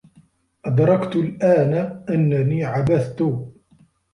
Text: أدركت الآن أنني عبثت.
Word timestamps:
أدركت 0.65 1.15
الآن 1.15 2.03
أنني 2.09 2.63
عبثت. 2.65 3.51